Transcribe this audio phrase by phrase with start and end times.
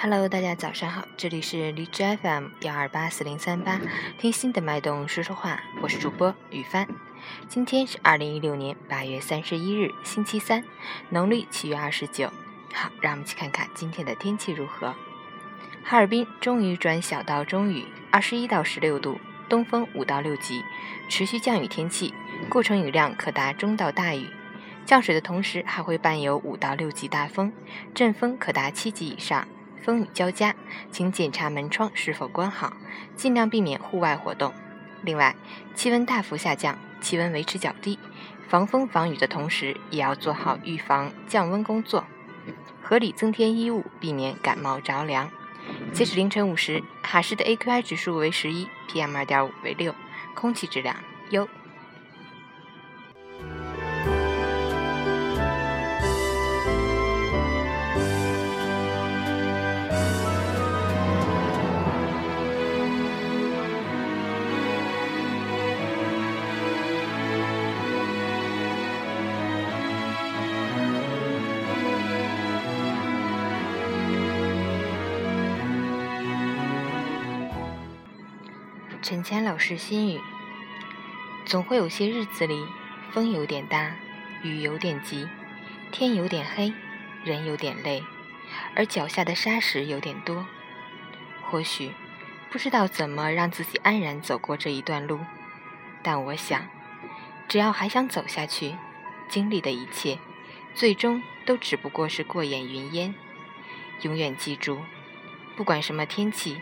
[0.00, 3.80] Hello，大家早上好，这里是荔枝 FM 幺二八四零三八，
[4.16, 6.86] 听心的脉动说说话，我是主播雨帆。
[7.48, 10.62] 今天是二零一六年八月三十一日，星期三，
[11.08, 12.32] 农历七月二十九。
[12.72, 14.94] 好，让我们去看看今天的天气如何。
[15.82, 19.18] 哈尔滨终于转小到中雨，二十一到十六度，
[19.48, 20.62] 东风五到六级，
[21.08, 22.14] 持续降雨天气，
[22.48, 24.28] 过程雨量可达中到大雨。
[24.86, 27.52] 降水的同时还会伴有五到六级大风，
[27.92, 29.48] 阵风可达七级以上。
[29.82, 30.54] 风雨交加，
[30.90, 32.74] 请检查门窗是否关好，
[33.16, 34.52] 尽量避免户外活动。
[35.02, 35.34] 另外，
[35.74, 37.98] 气温大幅下降，气温维持较低，
[38.48, 42.04] 防风防雨的同时，也要做好预防降温工作，
[42.82, 45.30] 合理增添衣物，避免感冒着凉。
[45.92, 49.94] 截止凌晨五时，哈市的 AQI 指数为十一，PM 二点五为六，
[50.34, 50.96] 空气质量
[51.30, 51.48] 优。
[79.00, 80.20] 陈谦老师心语：
[81.44, 82.66] 总会有些日子里，
[83.12, 83.94] 风有点大，
[84.42, 85.28] 雨有点急，
[85.92, 86.72] 天有点黑，
[87.22, 88.02] 人有点累，
[88.74, 90.44] 而脚下的沙石有点多。
[91.44, 91.92] 或许
[92.50, 95.20] 不知道怎么让自己安然走过这一段路，
[96.02, 96.68] 但我想，
[97.46, 98.76] 只要还想走下去，
[99.28, 100.18] 经历的一切，
[100.74, 103.14] 最终都只不过是过眼云烟。
[104.02, 104.80] 永远记住，
[105.56, 106.60] 不管什么天气。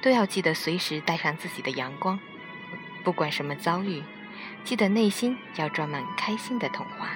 [0.00, 2.18] 都要记得随时带上自己的阳光，
[3.04, 4.02] 不管什么遭遇，
[4.64, 7.10] 记得内心要装满开心的童话。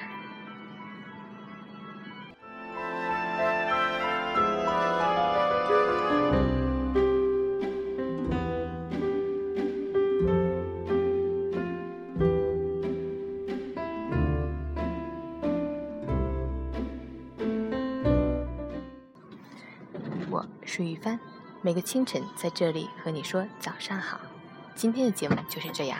[20.29, 21.19] 我是雨帆。
[21.65, 24.19] 每个清晨，在这里和你说早上好。
[24.75, 25.97] 今天的节目就是这样，